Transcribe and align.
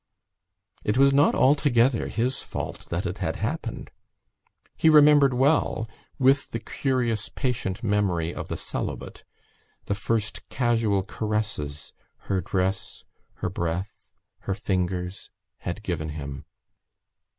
It 0.83 0.97
was 0.97 1.13
not 1.13 1.35
altogether 1.35 2.07
his 2.07 2.41
fault 2.41 2.89
that 2.89 3.05
it 3.05 3.19
had 3.19 3.35
happened. 3.35 3.91
He 4.75 4.89
remembered 4.89 5.35
well, 5.35 5.87
with 6.17 6.49
the 6.49 6.59
curious 6.59 7.29
patient 7.29 7.83
memory 7.83 8.33
of 8.33 8.47
the 8.47 8.57
celibate, 8.57 9.23
the 9.85 9.93
first 9.93 10.49
casual 10.49 11.03
caresses 11.03 11.93
her 12.21 12.41
dress, 12.41 13.03
her 13.45 13.49
breath, 13.51 13.91
her 14.39 14.55
fingers 14.55 15.29
had 15.59 15.83
given 15.83 16.09
him. 16.09 16.45